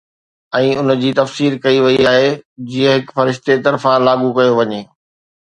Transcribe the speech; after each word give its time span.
۽ 0.59 0.69
ان 0.83 0.87
جي 1.03 1.11
تفسير 1.19 1.57
ڪئي 1.65 1.77
وئي 1.87 1.99
آهي 2.13 2.31
جيئن 2.73 2.91
هڪ 2.97 3.15
فرشتي 3.21 3.59
طرفان 3.69 3.97
لاڳو 4.09 4.35
ڪيو 4.41 4.59
وڃي 4.63 4.83